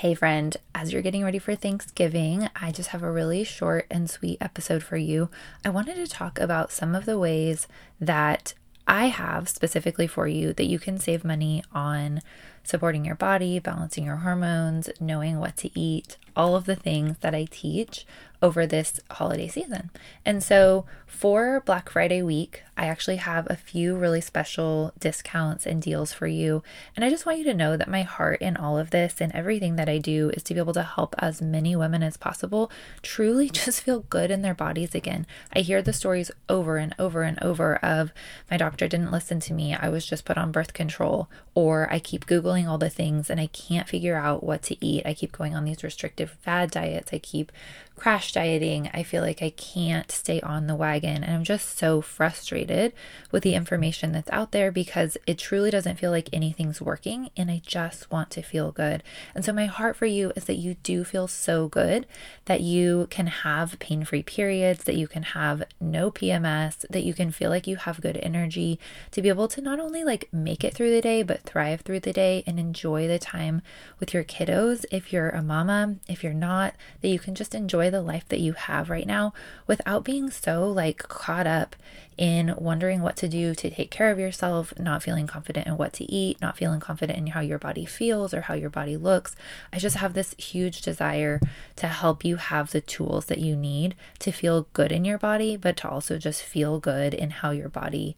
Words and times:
Hey, 0.00 0.14
friend, 0.14 0.56
as 0.74 0.94
you're 0.94 1.02
getting 1.02 1.24
ready 1.24 1.38
for 1.38 1.54
Thanksgiving, 1.54 2.48
I 2.56 2.72
just 2.72 2.88
have 2.88 3.02
a 3.02 3.12
really 3.12 3.44
short 3.44 3.86
and 3.90 4.08
sweet 4.08 4.38
episode 4.40 4.82
for 4.82 4.96
you. 4.96 5.28
I 5.62 5.68
wanted 5.68 5.96
to 5.96 6.06
talk 6.06 6.40
about 6.40 6.72
some 6.72 6.94
of 6.94 7.04
the 7.04 7.18
ways 7.18 7.68
that 8.00 8.54
I 8.88 9.08
have 9.08 9.46
specifically 9.46 10.06
for 10.06 10.26
you 10.26 10.54
that 10.54 10.64
you 10.64 10.78
can 10.78 10.96
save 10.96 11.22
money 11.22 11.62
on 11.74 12.22
supporting 12.62 13.04
your 13.04 13.14
body, 13.14 13.58
balancing 13.58 14.04
your 14.04 14.16
hormones, 14.16 14.90
knowing 15.00 15.38
what 15.38 15.56
to 15.58 15.78
eat, 15.78 16.16
all 16.36 16.56
of 16.56 16.64
the 16.64 16.76
things 16.76 17.18
that 17.18 17.34
I 17.34 17.46
teach 17.50 18.06
over 18.42 18.66
this 18.66 19.00
holiday 19.10 19.48
season. 19.48 19.90
And 20.24 20.42
so 20.42 20.86
for 21.06 21.60
Black 21.66 21.90
Friday 21.90 22.22
week, 22.22 22.62
I 22.76 22.86
actually 22.86 23.16
have 23.16 23.46
a 23.50 23.56
few 23.56 23.94
really 23.94 24.22
special 24.22 24.94
discounts 24.98 25.66
and 25.66 25.82
deals 25.82 26.14
for 26.14 26.26
you. 26.26 26.62
And 26.96 27.04
I 27.04 27.10
just 27.10 27.26
want 27.26 27.38
you 27.38 27.44
to 27.44 27.54
know 27.54 27.76
that 27.76 27.90
my 27.90 28.02
heart 28.02 28.40
in 28.40 28.56
all 28.56 28.78
of 28.78 28.90
this 28.90 29.20
and 29.20 29.30
everything 29.34 29.76
that 29.76 29.88
I 29.88 29.98
do 29.98 30.30
is 30.30 30.42
to 30.44 30.54
be 30.54 30.60
able 30.60 30.72
to 30.72 30.82
help 30.82 31.14
as 31.18 31.42
many 31.42 31.76
women 31.76 32.02
as 32.02 32.16
possible 32.16 32.70
truly 33.02 33.50
just 33.50 33.82
feel 33.82 34.00
good 34.08 34.30
in 34.30 34.40
their 34.40 34.54
bodies 34.54 34.94
again. 34.94 35.26
I 35.54 35.60
hear 35.60 35.82
the 35.82 35.92
stories 35.92 36.30
over 36.48 36.78
and 36.78 36.94
over 36.98 37.22
and 37.22 37.38
over 37.42 37.76
of 37.84 38.12
my 38.50 38.56
doctor 38.56 38.88
didn't 38.88 39.12
listen 39.12 39.40
to 39.40 39.52
me, 39.52 39.74
I 39.74 39.90
was 39.90 40.06
just 40.06 40.24
put 40.24 40.38
on 40.38 40.52
birth 40.52 40.72
control, 40.72 41.28
or 41.54 41.92
I 41.92 41.98
keep 41.98 42.24
Googling 42.24 42.49
all 42.66 42.78
the 42.78 42.90
things 42.90 43.30
and 43.30 43.40
I 43.40 43.46
can't 43.48 43.88
figure 43.88 44.16
out 44.16 44.42
what 44.42 44.62
to 44.64 44.84
eat. 44.84 45.06
I 45.06 45.14
keep 45.14 45.32
going 45.32 45.54
on 45.54 45.64
these 45.64 45.84
restrictive 45.84 46.30
fad 46.42 46.70
diets, 46.70 47.12
I 47.12 47.18
keep 47.18 47.52
crash 48.00 48.32
dieting. 48.32 48.90
I 48.94 49.02
feel 49.02 49.22
like 49.22 49.42
I 49.42 49.50
can't 49.50 50.10
stay 50.10 50.40
on 50.40 50.66
the 50.66 50.74
wagon. 50.74 51.22
And 51.22 51.34
I'm 51.34 51.44
just 51.44 51.78
so 51.78 52.00
frustrated 52.00 52.94
with 53.30 53.42
the 53.42 53.54
information 53.54 54.12
that's 54.12 54.30
out 54.30 54.52
there 54.52 54.72
because 54.72 55.18
it 55.26 55.36
truly 55.36 55.70
doesn't 55.70 55.98
feel 55.98 56.10
like 56.10 56.30
anything's 56.32 56.80
working. 56.80 57.28
And 57.36 57.50
I 57.50 57.60
just 57.64 58.10
want 58.10 58.30
to 58.30 58.42
feel 58.42 58.72
good. 58.72 59.02
And 59.34 59.44
so, 59.44 59.52
my 59.52 59.66
heart 59.66 59.96
for 59.96 60.06
you 60.06 60.32
is 60.34 60.44
that 60.44 60.54
you 60.54 60.76
do 60.82 61.04
feel 61.04 61.28
so 61.28 61.68
good 61.68 62.06
that 62.46 62.62
you 62.62 63.06
can 63.10 63.26
have 63.26 63.78
pain 63.80 64.02
free 64.04 64.22
periods, 64.22 64.84
that 64.84 64.96
you 64.96 65.06
can 65.06 65.22
have 65.22 65.62
no 65.78 66.10
PMS, 66.10 66.86
that 66.88 67.04
you 67.04 67.12
can 67.12 67.30
feel 67.30 67.50
like 67.50 67.66
you 67.66 67.76
have 67.76 68.00
good 68.00 68.16
energy 68.22 68.80
to 69.10 69.20
be 69.20 69.28
able 69.28 69.48
to 69.48 69.60
not 69.60 69.78
only 69.78 70.04
like 70.04 70.28
make 70.32 70.64
it 70.64 70.72
through 70.72 70.90
the 70.90 71.02
day, 71.02 71.22
but 71.22 71.42
thrive 71.42 71.82
through 71.82 72.00
the 72.00 72.14
day 72.14 72.42
and 72.46 72.58
enjoy 72.58 73.06
the 73.06 73.18
time 73.18 73.60
with 73.98 74.14
your 74.14 74.24
kiddos. 74.24 74.86
If 74.90 75.12
you're 75.12 75.28
a 75.28 75.42
mama, 75.42 75.96
if 76.08 76.24
you're 76.24 76.32
not, 76.32 76.74
that 77.02 77.08
you 77.08 77.18
can 77.18 77.34
just 77.34 77.54
enjoy 77.54 77.89
the 77.90 78.02
life 78.02 78.28
that 78.28 78.40
you 78.40 78.52
have 78.52 78.90
right 78.90 79.06
now 79.06 79.32
without 79.66 80.04
being 80.04 80.30
so 80.30 80.68
like 80.68 80.98
caught 81.08 81.46
up 81.46 81.76
in 82.16 82.54
wondering 82.58 83.00
what 83.00 83.16
to 83.16 83.28
do 83.28 83.54
to 83.54 83.70
take 83.70 83.90
care 83.90 84.10
of 84.10 84.18
yourself, 84.18 84.74
not 84.78 85.02
feeling 85.02 85.26
confident 85.26 85.66
in 85.66 85.76
what 85.76 85.92
to 85.94 86.04
eat, 86.04 86.40
not 86.40 86.56
feeling 86.56 86.78
confident 86.78 87.18
in 87.18 87.28
how 87.28 87.40
your 87.40 87.58
body 87.58 87.86
feels 87.86 88.34
or 88.34 88.42
how 88.42 88.54
your 88.54 88.68
body 88.68 88.96
looks. 88.96 89.34
I 89.72 89.78
just 89.78 89.96
have 89.96 90.12
this 90.12 90.34
huge 90.36 90.82
desire 90.82 91.40
to 91.76 91.88
help 91.88 92.24
you 92.24 92.36
have 92.36 92.72
the 92.72 92.82
tools 92.82 93.26
that 93.26 93.38
you 93.38 93.56
need 93.56 93.94
to 94.18 94.32
feel 94.32 94.68
good 94.74 94.92
in 94.92 95.04
your 95.04 95.18
body, 95.18 95.56
but 95.56 95.78
to 95.78 95.88
also 95.88 96.18
just 96.18 96.42
feel 96.42 96.78
good 96.78 97.14
in 97.14 97.30
how 97.30 97.52
your 97.52 97.70
body 97.70 98.16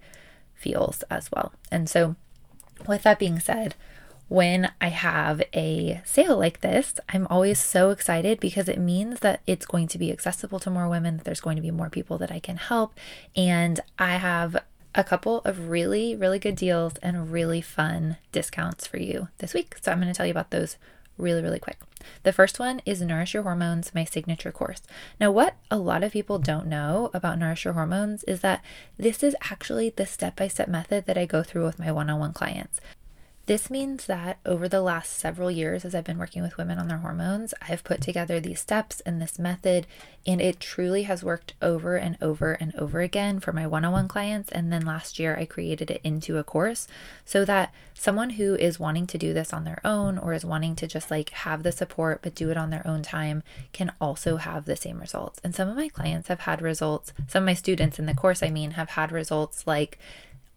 feels 0.54 1.02
as 1.10 1.30
well. 1.30 1.52
And 1.70 1.88
so, 1.88 2.16
with 2.88 3.04
that 3.04 3.18
being 3.20 3.38
said, 3.38 3.76
when 4.32 4.72
I 4.80 4.88
have 4.88 5.42
a 5.52 6.00
sale 6.06 6.38
like 6.38 6.62
this, 6.62 6.94
I'm 7.10 7.26
always 7.26 7.58
so 7.58 7.90
excited 7.90 8.40
because 8.40 8.66
it 8.66 8.78
means 8.78 9.20
that 9.20 9.42
it's 9.46 9.66
going 9.66 9.88
to 9.88 9.98
be 9.98 10.10
accessible 10.10 10.58
to 10.60 10.70
more 10.70 10.88
women, 10.88 11.18
that 11.18 11.24
there's 11.24 11.42
going 11.42 11.56
to 11.56 11.62
be 11.62 11.70
more 11.70 11.90
people 11.90 12.16
that 12.16 12.32
I 12.32 12.38
can 12.40 12.56
help. 12.56 12.94
And 13.36 13.80
I 13.98 14.16
have 14.16 14.56
a 14.94 15.04
couple 15.04 15.40
of 15.40 15.68
really, 15.68 16.16
really 16.16 16.38
good 16.38 16.56
deals 16.56 16.94
and 17.02 17.30
really 17.30 17.60
fun 17.60 18.16
discounts 18.32 18.86
for 18.86 18.96
you 18.96 19.28
this 19.36 19.52
week. 19.52 19.76
So 19.82 19.92
I'm 19.92 20.00
going 20.00 20.10
to 20.10 20.16
tell 20.16 20.24
you 20.24 20.32
about 20.32 20.50
those 20.50 20.78
really, 21.18 21.42
really 21.42 21.58
quick. 21.58 21.78
The 22.22 22.32
first 22.32 22.58
one 22.58 22.80
is 22.86 23.02
Nourish 23.02 23.34
Your 23.34 23.42
Hormones, 23.42 23.94
my 23.94 24.04
signature 24.04 24.50
course. 24.50 24.80
Now, 25.20 25.30
what 25.30 25.56
a 25.70 25.76
lot 25.76 26.02
of 26.02 26.12
people 26.12 26.38
don't 26.38 26.68
know 26.68 27.10
about 27.12 27.38
Nourish 27.38 27.66
Your 27.66 27.74
Hormones 27.74 28.24
is 28.24 28.40
that 28.40 28.64
this 28.96 29.22
is 29.22 29.36
actually 29.50 29.90
the 29.90 30.06
step 30.06 30.36
by 30.36 30.48
step 30.48 30.68
method 30.68 31.04
that 31.04 31.18
I 31.18 31.26
go 31.26 31.42
through 31.42 31.66
with 31.66 31.78
my 31.78 31.92
one 31.92 32.08
on 32.08 32.18
one 32.18 32.32
clients. 32.32 32.80
This 33.46 33.70
means 33.70 34.06
that 34.06 34.38
over 34.46 34.68
the 34.68 34.80
last 34.80 35.18
several 35.18 35.50
years, 35.50 35.84
as 35.84 35.96
I've 35.96 36.04
been 36.04 36.18
working 36.18 36.42
with 36.42 36.56
women 36.56 36.78
on 36.78 36.86
their 36.86 36.98
hormones, 36.98 37.52
I've 37.60 37.82
put 37.82 38.00
together 38.00 38.38
these 38.38 38.60
steps 38.60 39.00
and 39.00 39.20
this 39.20 39.36
method, 39.36 39.88
and 40.24 40.40
it 40.40 40.60
truly 40.60 41.02
has 41.04 41.24
worked 41.24 41.54
over 41.60 41.96
and 41.96 42.16
over 42.22 42.52
and 42.52 42.72
over 42.76 43.00
again 43.00 43.40
for 43.40 43.52
my 43.52 43.66
one 43.66 43.84
on 43.84 43.90
one 43.90 44.06
clients. 44.06 44.52
And 44.52 44.72
then 44.72 44.86
last 44.86 45.18
year, 45.18 45.36
I 45.36 45.44
created 45.44 45.90
it 45.90 46.00
into 46.04 46.38
a 46.38 46.44
course 46.44 46.86
so 47.24 47.44
that 47.44 47.74
someone 47.94 48.30
who 48.30 48.54
is 48.54 48.78
wanting 48.78 49.08
to 49.08 49.18
do 49.18 49.34
this 49.34 49.52
on 49.52 49.64
their 49.64 49.80
own 49.84 50.18
or 50.18 50.32
is 50.34 50.44
wanting 50.44 50.76
to 50.76 50.86
just 50.86 51.10
like 51.10 51.30
have 51.30 51.64
the 51.64 51.72
support 51.72 52.20
but 52.22 52.36
do 52.36 52.50
it 52.50 52.56
on 52.56 52.70
their 52.70 52.86
own 52.86 53.02
time 53.02 53.42
can 53.72 53.92
also 54.00 54.36
have 54.36 54.66
the 54.66 54.76
same 54.76 55.00
results. 55.00 55.40
And 55.42 55.52
some 55.52 55.68
of 55.68 55.74
my 55.74 55.88
clients 55.88 56.28
have 56.28 56.40
had 56.40 56.62
results, 56.62 57.12
some 57.26 57.42
of 57.42 57.46
my 57.46 57.54
students 57.54 57.98
in 57.98 58.06
the 58.06 58.14
course, 58.14 58.40
I 58.40 58.50
mean, 58.50 58.72
have 58.72 58.90
had 58.90 59.10
results 59.10 59.66
like 59.66 59.98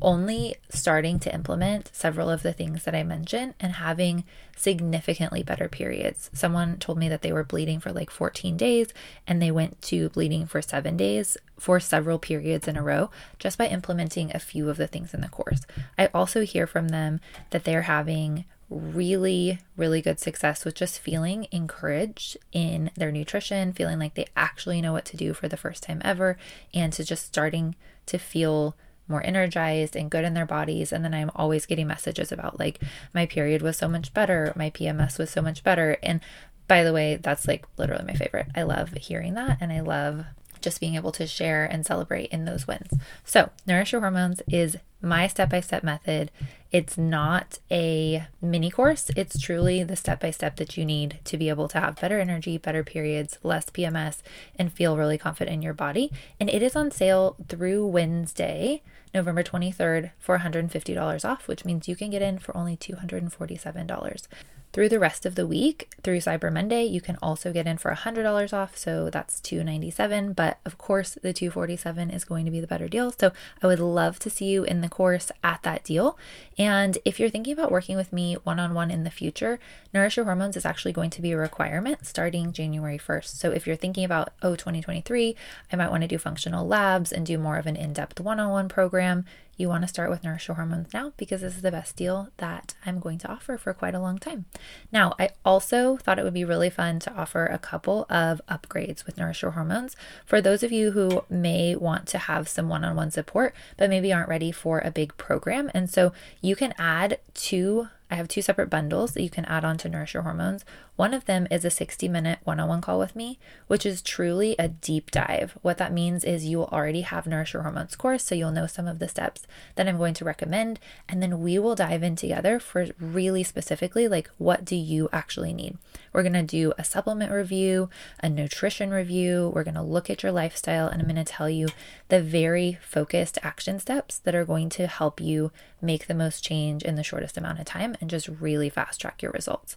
only 0.02 0.56
starting 0.70 1.20
to 1.20 1.34
implement 1.34 1.90
several 1.94 2.30
of 2.30 2.44
the 2.44 2.54
things 2.54 2.84
that 2.84 2.94
I 2.94 3.04
mentioned 3.04 3.54
and 3.60 3.74
having 3.74 4.26
significantly 4.56 5.42
better 5.42 5.70
periods. 5.70 6.30
Someone 6.34 6.78
told 6.78 6.98
me 6.98 7.08
that 7.08 7.22
they 7.22 7.32
were 7.32 7.44
bleeding 7.44 7.80
for 7.80 7.92
like 7.92 8.10
14 8.10 8.58
days 8.58 8.90
and 9.26 9.42
they 9.42 9.52
went 9.52 9.82
to 9.84 10.10
bleeding 10.10 10.46
for 10.48 10.62
seven 10.62 10.98
days 10.98 11.38
for 11.58 11.80
several 11.80 12.20
periods 12.20 12.68
in 12.68 12.76
a 12.76 12.84
row 12.84 13.10
just 13.40 13.58
by 13.58 13.68
implementing 13.68 14.32
a 14.34 14.40
few 14.40 14.70
of 14.70 14.78
the 14.78 14.88
things 14.88 15.14
in 15.14 15.22
the 15.22 15.30
course. 15.30 15.62
I 15.98 16.08
also 16.08 16.42
hear 16.42 16.68
from 16.68 16.90
them 16.90 17.22
that 17.52 17.64
they're 17.64 17.84
having 17.84 18.46
really, 18.70 19.60
really 19.78 20.02
good 20.02 20.20
success 20.20 20.66
with 20.66 20.76
just 20.76 21.00
feeling 21.00 21.48
encouraged 21.52 22.36
in 22.52 22.92
their 22.96 23.12
nutrition, 23.12 23.72
feeling 23.72 24.00
like 24.00 24.16
they 24.16 24.26
actually 24.36 24.82
know 24.82 24.92
what 24.92 25.06
to 25.06 25.18
do 25.18 25.34
for 25.34 25.48
the 25.48 25.58
first 25.58 25.84
time 25.84 26.02
ever, 26.04 26.38
and 26.74 26.92
to 26.94 27.04
just 27.04 27.26
starting 27.26 27.76
to 28.08 28.18
feel 28.18 28.76
more 29.08 29.26
energized 29.26 29.96
and 29.96 30.10
good 30.10 30.26
in 30.26 30.34
their 30.34 30.46
bodies. 30.46 30.92
And 30.92 31.04
then 31.04 31.14
I'm 31.14 31.32
always 31.36 31.66
getting 31.66 31.88
messages 31.88 32.32
about 32.32 32.60
like 32.60 32.82
my 33.14 33.26
period 33.26 33.62
was 33.62 33.78
so 33.78 33.88
much 33.88 34.14
better, 34.14 34.54
my 34.56 34.70
PMS 34.70 35.20
was 35.20 35.30
so 35.30 35.42
much 35.42 35.64
better. 35.64 35.98
And 36.02 36.22
by 36.68 36.84
the 36.84 36.94
way, 36.94 37.18
that's 37.22 37.48
like 37.48 37.66
literally 37.78 38.06
my 38.06 38.14
favorite. 38.14 38.48
I 38.56 38.64
love 38.64 38.94
hearing 38.94 39.36
that 39.36 39.58
and 39.62 39.72
I 39.72 39.82
love 39.82 40.26
just 40.66 40.80
being 40.80 40.96
able 40.96 41.12
to 41.14 41.28
share 41.28 41.64
and 41.64 41.86
celebrate 41.86 42.32
in 42.32 42.46
those 42.46 42.68
wins. 42.68 42.92
So, 43.24 43.52
Nourish 43.68 43.92
Your 43.92 44.02
Hormones 44.02 44.42
is 44.48 44.78
my 45.00 45.28
step 45.28 45.52
by 45.52 45.62
step 45.62 45.84
method. 45.84 46.32
It's 46.72 46.98
not 46.98 47.60
a 47.70 48.26
mini 48.42 48.72
course, 48.72 49.12
it's 49.16 49.40
truly 49.40 49.84
the 49.84 49.96
step 49.96 50.20
by 50.20 50.32
step 50.32 50.58
that 50.58 50.76
you 50.76 50.84
need 50.84 51.20
to 51.26 51.38
be 51.38 51.50
able 51.50 51.68
to 51.70 51.80
have 51.80 52.02
better 52.02 52.20
energy, 52.20 52.58
better 52.58 52.84
periods, 52.84 53.38
less 53.44 53.66
PMS, 53.66 54.24
and 54.58 54.74
feel 54.74 54.98
really 54.98 55.20
confident 55.20 55.54
in 55.54 55.62
your 55.62 55.76
body. 55.76 56.12
And 56.40 56.50
it 56.50 56.64
is 56.64 56.76
on 56.76 56.90
sale 56.90 57.38
through 57.48 57.86
Wednesday, 57.86 58.82
November 59.16 59.44
23rd, 59.44 60.12
for 60.20 60.38
$150 60.38 61.26
off, 61.26 61.48
which 61.48 61.64
means 61.64 61.88
you 61.88 61.96
can 61.96 62.10
get 62.10 62.22
in 62.22 62.38
for 62.38 62.56
only 62.56 62.76
$247 62.76 64.28
through 64.76 64.90
the 64.90 65.00
rest 65.00 65.26
of 65.26 65.36
the 65.36 65.48
week 65.48 65.90
through 66.04 66.18
Cyber 66.18 66.52
Monday. 66.52 66.84
You 66.84 67.00
can 67.00 67.18
also 67.22 67.54
get 67.54 67.66
in 67.66 67.78
for 67.78 67.94
$100 67.94 68.52
off, 68.52 68.78
so 68.78 69.10
that's 69.10 69.40
297, 69.40 70.34
but 70.34 70.60
of 70.66 70.78
course 70.78 71.18
the 71.24 71.32
247 71.32 72.10
is 72.10 72.26
going 72.26 72.44
to 72.44 72.52
be 72.52 72.60
the 72.60 72.68
better 72.68 72.90
deal. 72.90 73.14
So 73.18 73.32
I 73.64 73.68
would 73.68 73.80
love 73.80 74.20
to 74.20 74.30
see 74.30 74.48
you 74.48 74.66
in 74.66 74.82
the 74.82 74.90
course 74.90 75.32
at 75.46 75.64
that 75.64 75.86
deal. 75.86 76.18
And 76.58 76.98
if 77.06 77.22
you're 77.22 77.30
thinking 77.30 77.54
about 77.54 77.72
working 77.72 77.96
with 77.96 78.12
me 78.12 78.34
one-on-one 78.44 78.92
in 78.92 79.06
the 79.06 79.10
future, 79.10 79.60
Nourish 79.94 80.18
Your 80.18 80.26
Hormones 80.26 80.58
is 80.58 80.66
actually 80.66 80.92
going 80.92 81.10
to 81.12 81.22
be 81.22 81.32
a 81.32 81.38
requirement 81.38 82.06
starting 82.06 82.52
January 82.52 82.98
1st. 82.98 83.28
So 83.28 83.52
if 83.52 83.66
you're 83.66 83.78
thinking 83.78 84.04
about 84.04 84.34
oh 84.42 84.58
2023, 84.58 85.38
I 85.72 85.76
might 85.78 85.90
want 85.90 86.02
to 86.02 86.08
do 86.10 86.18
functional 86.18 86.68
labs 86.68 87.14
and 87.14 87.26
do 87.26 87.38
more 87.38 87.56
of 87.56 87.66
an 87.66 87.78
in-depth 87.78 88.20
one-on-one 88.20 88.68
program, 88.68 89.24
you 89.58 89.70
want 89.70 89.84
to 89.84 89.88
start 89.88 90.10
with 90.10 90.24
Nourish 90.24 90.48
Your 90.48 90.56
Hormones 90.56 90.94
now 90.94 91.14
because 91.18 91.42
this 91.42 91.56
is 91.56 91.62
the 91.62 91.72
best 91.72 91.96
deal 91.96 92.30
that 92.38 92.76
I'm 92.86 93.00
going 93.00 93.18
to 93.20 93.32
offer 93.32 93.58
for 93.58 93.74
quite 93.74 93.96
a 93.96 94.00
long 94.00 94.18
time. 94.18 94.46
Now, 94.92 95.14
I 95.20 95.30
also 95.44 95.98
thought 95.98 96.20
it 96.20 96.24
would 96.24 96.34
be 96.34 96.44
really 96.46 96.70
fun 96.70 97.00
to 97.00 97.14
offer 97.14 97.46
a 97.46 97.58
couple 97.58 98.06
of 98.10 98.42
upgrades 98.50 99.06
with 99.06 99.18
Nourish 99.18 99.42
Your 99.42 99.52
Hormones 99.52 99.96
for 100.26 100.42
those 100.42 100.64
of 100.64 100.72
you 100.72 100.92
who 100.92 101.24
may 101.30 101.76
want 101.76 102.08
to 102.08 102.18
have 102.18 102.48
some 102.50 102.70
one 102.70 102.84
on 102.84 102.96
one 102.96 103.12
support, 103.12 103.56
but 103.78 103.90
maybe 103.90 104.12
aren't 104.12 104.30
ready 104.30 104.52
for 104.52 104.80
a 104.80 104.92
big 104.92 105.16
program. 105.18 105.72
And 105.74 105.90
so 105.90 106.12
you 106.42 106.56
can 106.56 106.74
add 106.78 107.20
two 107.34 107.88
I 108.10 108.16
have 108.16 108.28
two 108.28 108.44
separate 108.44 108.70
bundles 108.70 109.14
that 109.14 109.24
you 109.24 109.32
can 109.32 109.46
add 109.46 109.66
on 109.66 109.78
to 109.80 109.90
Nourish 109.90 110.14
Your 110.14 110.24
Hormones. 110.24 110.64
One 110.96 111.14
of 111.14 111.26
them 111.26 111.48
is 111.52 111.64
a 111.64 111.70
60 111.70 112.08
minute 112.08 112.40
one 112.44 112.60
on 112.60 112.68
one 112.68 112.82
call 112.82 113.00
with 113.00 113.16
me, 113.16 113.38
which 113.68 113.86
is 113.86 114.02
truly 114.02 114.56
a 114.58 114.68
deep 114.68 115.12
dive. 115.12 115.58
What 115.62 115.78
that 115.78 115.94
means 115.94 116.24
is 116.24 116.46
you 116.46 116.58
will 116.58 116.70
already 116.72 117.02
have 117.02 117.28
Nourish 117.28 117.54
Your 117.54 117.64
Hormones 117.64 117.96
course, 117.96 118.24
so 118.24 118.36
you'll 118.36 118.52
know 118.52 118.68
some 118.68 118.88
of 118.88 119.00
the 119.00 119.08
steps 119.08 119.46
that 119.76 119.88
I'm 119.88 119.98
going 119.98 120.14
to 120.16 120.26
recommend. 120.26 120.80
And 121.08 121.22
then 121.22 121.42
we 121.42 121.60
will 121.60 121.76
dive 121.76 122.02
in 122.02 122.16
together 122.16 122.60
for 122.60 122.88
really 123.00 123.44
specifically 123.44 124.08
like 124.08 124.30
what 124.38 124.66
do 124.66 124.76
you 124.76 125.08
actually 125.14 125.54
need. 125.54 125.78
We're 126.12 126.24
going 126.24 126.34
to 126.34 126.44
do 126.44 126.74
a 126.78 126.84
supplement 126.84 127.32
review, 127.32 127.90
a 128.22 128.30
nutrition 128.30 128.92
review. 128.92 129.52
We're 129.54 129.64
going 129.64 129.76
to 129.76 129.82
look 129.82 130.10
at 130.10 130.24
your 130.24 130.32
lifestyle, 130.32 130.88
and 130.88 131.02
I'm 131.02 131.08
going 131.08 131.24
to 131.24 131.32
tell 131.32 131.50
you 131.50 131.68
the 132.08 132.22
very 132.22 132.80
focused 132.82 133.38
action 133.44 133.80
steps 133.80 134.18
that 134.20 134.36
are 134.36 134.46
going 134.46 134.70
to 134.70 134.88
help 134.88 135.22
you 135.22 135.52
make 135.82 136.08
the 136.08 136.14
most 136.16 136.44
change 136.44 136.82
in 136.82 136.96
the 136.96 137.04
shortest 137.04 137.38
amount 137.38 137.60
of 137.60 137.66
time 137.66 137.76
time 137.76 137.96
and 138.02 138.10
just 138.10 138.28
really 138.28 138.70
fast 138.70 139.02
track 139.02 139.22
your 139.22 139.32
results. 139.32 139.76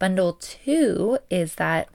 Bundle 0.00 0.32
two 0.32 1.18
is 1.28 1.56
that 1.56 1.90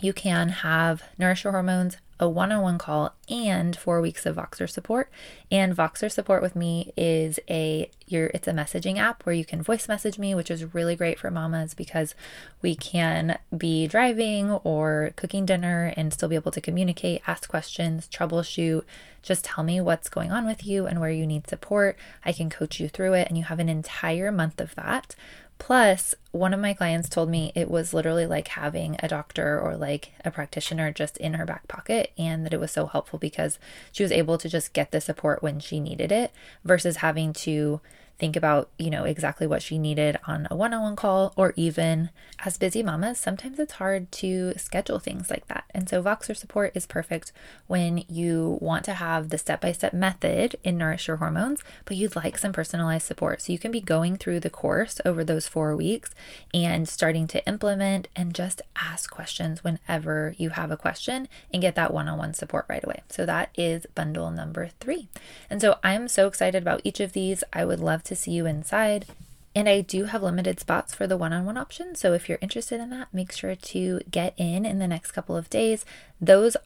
you 0.00 0.12
can 0.12 0.50
have 0.50 1.02
Nourish 1.18 1.42
Your 1.42 1.52
Hormones 1.52 1.96
a 2.20 2.28
one 2.28 2.52
on 2.52 2.62
one 2.62 2.78
call 2.78 3.12
and 3.28 3.76
four 3.76 4.00
weeks 4.00 4.24
of 4.24 4.36
Voxer 4.36 4.70
support. 4.70 5.10
And 5.50 5.76
Voxer 5.76 6.10
support 6.10 6.42
with 6.42 6.54
me 6.54 6.92
is 6.96 7.40
a 7.50 7.90
your 8.06 8.26
it's 8.26 8.46
a 8.46 8.52
messaging 8.52 8.98
app 8.98 9.24
where 9.24 9.34
you 9.34 9.44
can 9.44 9.62
voice 9.62 9.88
message 9.88 10.18
me, 10.18 10.34
which 10.34 10.50
is 10.50 10.74
really 10.74 10.94
great 10.94 11.18
for 11.18 11.30
mamas 11.30 11.74
because 11.74 12.14
we 12.62 12.76
can 12.76 13.38
be 13.56 13.86
driving 13.88 14.52
or 14.52 15.12
cooking 15.16 15.44
dinner 15.44 15.92
and 15.96 16.12
still 16.12 16.28
be 16.28 16.36
able 16.36 16.52
to 16.52 16.60
communicate, 16.60 17.22
ask 17.26 17.48
questions, 17.48 18.08
troubleshoot, 18.08 18.84
just 19.22 19.44
tell 19.44 19.64
me 19.64 19.80
what's 19.80 20.08
going 20.08 20.30
on 20.30 20.46
with 20.46 20.64
you 20.66 20.86
and 20.86 21.00
where 21.00 21.10
you 21.10 21.26
need 21.26 21.48
support. 21.48 21.96
I 22.24 22.32
can 22.32 22.50
coach 22.50 22.78
you 22.78 22.88
through 22.88 23.14
it 23.14 23.28
and 23.28 23.36
you 23.36 23.44
have 23.44 23.58
an 23.58 23.68
entire 23.68 24.30
month 24.30 24.60
of 24.60 24.74
that 24.76 25.16
Plus, 25.58 26.14
one 26.32 26.52
of 26.52 26.60
my 26.60 26.74
clients 26.74 27.08
told 27.08 27.30
me 27.30 27.52
it 27.54 27.70
was 27.70 27.94
literally 27.94 28.26
like 28.26 28.48
having 28.48 28.96
a 28.98 29.08
doctor 29.08 29.58
or 29.58 29.76
like 29.76 30.12
a 30.24 30.30
practitioner 30.30 30.92
just 30.92 31.16
in 31.18 31.34
her 31.34 31.46
back 31.46 31.66
pocket, 31.68 32.12
and 32.18 32.44
that 32.44 32.52
it 32.52 32.60
was 32.60 32.72
so 32.72 32.86
helpful 32.86 33.18
because 33.18 33.58
she 33.92 34.02
was 34.02 34.12
able 34.12 34.36
to 34.38 34.48
just 34.48 34.72
get 34.72 34.90
the 34.90 35.00
support 35.00 35.42
when 35.42 35.60
she 35.60 35.80
needed 35.80 36.12
it 36.12 36.32
versus 36.64 36.96
having 36.96 37.32
to 37.32 37.80
think 38.18 38.36
about, 38.36 38.70
you 38.78 38.90
know, 38.90 39.04
exactly 39.04 39.46
what 39.46 39.62
she 39.62 39.78
needed 39.78 40.18
on 40.26 40.46
a 40.50 40.56
one 40.56 40.72
on 40.72 40.82
one 40.82 40.96
call, 40.96 41.32
or 41.36 41.52
even 41.56 42.10
as 42.44 42.58
busy 42.58 42.82
mamas, 42.82 43.18
sometimes 43.18 43.58
it's 43.58 43.74
hard 43.74 44.10
to 44.12 44.54
schedule 44.56 44.98
things 44.98 45.30
like 45.30 45.46
that. 45.48 45.64
And 45.70 45.88
so 45.88 46.02
Voxer 46.02 46.36
support 46.36 46.72
is 46.74 46.86
perfect 46.86 47.32
when 47.66 48.04
you 48.08 48.58
want 48.60 48.84
to 48.84 48.94
have 48.94 49.30
the 49.30 49.38
step 49.38 49.60
by 49.60 49.72
step 49.72 49.92
method 49.92 50.56
in 50.62 50.78
Nourish 50.78 51.08
Your 51.08 51.16
Hormones, 51.16 51.62
but 51.84 51.96
you'd 51.96 52.16
like 52.16 52.38
some 52.38 52.52
personalized 52.52 53.06
support. 53.06 53.42
So 53.42 53.52
you 53.52 53.58
can 53.58 53.72
be 53.72 53.80
going 53.80 54.16
through 54.16 54.40
the 54.40 54.50
course 54.50 55.00
over 55.04 55.24
those 55.24 55.48
four 55.48 55.74
weeks 55.76 56.14
and 56.52 56.88
starting 56.88 57.26
to 57.28 57.46
implement 57.46 58.08
and 58.14 58.34
just 58.34 58.62
ask 58.76 59.10
questions 59.10 59.64
whenever 59.64 60.34
you 60.38 60.50
have 60.50 60.70
a 60.70 60.76
question 60.76 61.28
and 61.52 61.62
get 61.62 61.74
that 61.74 61.92
one 61.92 62.08
on 62.08 62.18
one 62.18 62.34
support 62.34 62.66
right 62.68 62.84
away. 62.84 63.02
So 63.08 63.26
that 63.26 63.50
is 63.56 63.86
bundle 63.94 64.30
number 64.30 64.70
three. 64.80 65.08
And 65.50 65.60
so 65.60 65.78
I'm 65.82 66.08
so 66.08 66.26
excited 66.26 66.62
about 66.62 66.80
each 66.84 67.00
of 67.00 67.12
these. 67.12 67.42
I 67.52 67.64
would 67.64 67.80
love 68.04 68.08
to 68.08 68.22
see 68.22 68.32
you 68.32 68.46
inside. 68.46 69.06
And 69.56 69.68
I 69.68 69.82
do 69.82 70.04
have 70.04 70.22
limited 70.22 70.58
spots 70.58 70.94
for 70.94 71.06
the 71.06 71.16
one 71.16 71.32
on 71.32 71.46
one 71.46 71.56
option. 71.56 71.94
So 71.94 72.12
if 72.12 72.28
you're 72.28 72.38
interested 72.40 72.80
in 72.80 72.90
that, 72.90 73.08
make 73.12 73.32
sure 73.32 73.54
to 73.54 74.00
get 74.10 74.34
in 74.36 74.66
in 74.66 74.78
the 74.78 74.88
next 74.88 75.12
couple 75.12 75.36
of 75.36 75.48
days. 75.48 75.84
Those 76.20 76.56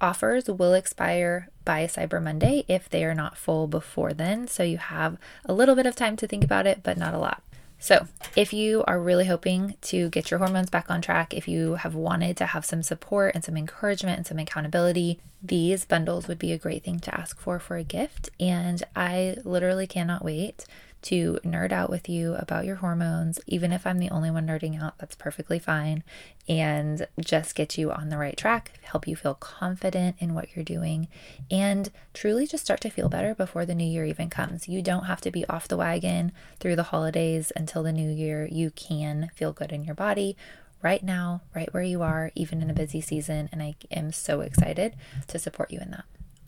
offers 0.00 0.48
will 0.48 0.74
expire 0.74 1.48
by 1.64 1.86
Cyber 1.86 2.22
Monday 2.22 2.64
if 2.68 2.88
they 2.88 3.04
are 3.04 3.14
not 3.14 3.36
full 3.36 3.66
before 3.66 4.14
then. 4.14 4.46
So 4.46 4.62
you 4.62 4.78
have 4.78 5.18
a 5.44 5.52
little 5.52 5.74
bit 5.74 5.86
of 5.86 5.96
time 5.96 6.16
to 6.16 6.28
think 6.28 6.44
about 6.44 6.66
it, 6.66 6.82
but 6.84 6.96
not 6.96 7.14
a 7.14 7.18
lot. 7.18 7.42
So, 7.78 8.08
if 8.34 8.52
you 8.52 8.82
are 8.88 8.98
really 8.98 9.26
hoping 9.26 9.74
to 9.82 10.08
get 10.10 10.30
your 10.30 10.38
hormones 10.38 10.68
back 10.68 10.90
on 10.90 11.00
track, 11.00 11.32
if 11.32 11.46
you 11.46 11.74
have 11.76 11.94
wanted 11.94 12.36
to 12.38 12.46
have 12.46 12.64
some 12.64 12.82
support 12.82 13.34
and 13.34 13.44
some 13.44 13.56
encouragement 13.56 14.16
and 14.18 14.26
some 14.26 14.38
accountability, 14.38 15.20
these 15.40 15.84
bundles 15.84 16.26
would 16.26 16.38
be 16.38 16.52
a 16.52 16.58
great 16.58 16.82
thing 16.82 16.98
to 17.00 17.14
ask 17.14 17.38
for 17.38 17.60
for 17.60 17.76
a 17.76 17.84
gift. 17.84 18.30
And 18.40 18.82
I 18.96 19.36
literally 19.44 19.86
cannot 19.86 20.24
wait 20.24 20.66
to 21.02 21.38
nerd 21.44 21.72
out 21.72 21.90
with 21.90 22.08
you 22.08 22.34
about 22.34 22.64
your 22.64 22.76
hormones. 22.76 23.40
Even 23.46 23.72
if 23.72 23.86
I'm 23.86 23.98
the 23.98 24.10
only 24.10 24.30
one 24.30 24.46
nerding 24.46 24.80
out, 24.82 24.98
that's 24.98 25.14
perfectly 25.14 25.58
fine. 25.58 26.02
And 26.48 27.06
just 27.20 27.54
get 27.54 27.78
you 27.78 27.90
on 27.90 28.08
the 28.08 28.18
right 28.18 28.36
track, 28.36 28.78
help 28.82 29.06
you 29.06 29.16
feel 29.16 29.34
confident 29.34 30.16
in 30.18 30.34
what 30.34 30.54
you're 30.54 30.64
doing, 30.64 31.08
and 31.50 31.90
truly 32.14 32.46
just 32.46 32.64
start 32.64 32.80
to 32.82 32.90
feel 32.90 33.08
better 33.08 33.34
before 33.34 33.66
the 33.66 33.74
new 33.74 33.84
year 33.84 34.04
even 34.04 34.30
comes. 34.30 34.68
You 34.68 34.82
don't 34.82 35.04
have 35.04 35.20
to 35.22 35.30
be 35.30 35.46
off 35.46 35.68
the 35.68 35.76
wagon 35.76 36.32
through 36.58 36.76
the 36.76 36.84
holidays 36.84 37.52
until 37.54 37.82
the 37.82 37.92
new 37.92 38.10
year. 38.10 38.48
You 38.50 38.70
can 38.70 39.30
feel 39.34 39.52
good 39.52 39.72
in 39.72 39.84
your 39.84 39.94
body 39.94 40.36
right 40.82 41.02
now, 41.02 41.42
right 41.54 41.72
where 41.72 41.82
you 41.82 42.02
are, 42.02 42.30
even 42.34 42.62
in 42.62 42.70
a 42.70 42.74
busy 42.74 43.00
season. 43.00 43.48
And 43.52 43.62
I 43.62 43.74
am 43.90 44.12
so 44.12 44.40
excited 44.40 44.94
to 45.26 45.38
support 45.38 45.70
you 45.70 45.80
in 45.80 45.90
that 45.90 46.04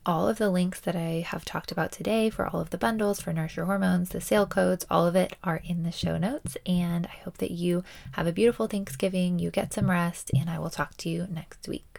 all 0.07 0.29
of 0.29 0.39
the 0.39 0.51
links 0.51 0.81
that 0.81 0.97
I 0.97 1.25
have 1.27 1.45
talked 1.45 1.71
about 1.71 1.93
today 1.93 2.31
for 2.31 2.47
all 2.47 2.61
of 2.61 2.71
the 2.71 2.79
bundles 2.79 3.21
for 3.21 3.33
Nourish 3.33 3.57
Your 3.57 3.67
Hormones, 3.67 4.11
the 4.11 4.21
sale 4.21 4.47
codes, 4.47 4.87
all 4.91 5.07
of 5.07 5.17
it 5.17 5.37
are 5.45 5.61
in 5.65 5.83
the 5.83 5.93
show 5.93 6.17
notes. 6.17 6.57
And 6.67 7.07
I 7.07 7.23
hope 7.25 7.39
that 7.39 7.51
you 7.51 7.85
have 8.13 8.27
a 8.27 8.33
beautiful 8.33 8.67
Thanksgiving, 8.67 9.39
you 9.39 9.51
get 9.51 9.73
some 9.73 9.91
rest, 9.91 10.31
and 10.35 10.49
I 10.49 10.59
will 10.59 10.71
talk 10.71 10.97
to 10.99 11.09
you 11.09 11.27
next 11.31 11.69
week. 11.69 11.90